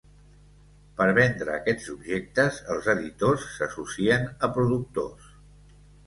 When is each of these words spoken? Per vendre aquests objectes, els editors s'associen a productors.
Per 0.99 1.05
vendre 1.17 1.51
aquests 1.57 1.91
objectes, 1.95 2.57
els 2.75 2.87
editors 2.93 3.45
s'associen 3.59 4.25
a 4.47 4.49
productors. 4.57 5.29